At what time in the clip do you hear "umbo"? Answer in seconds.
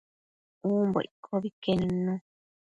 0.69-0.99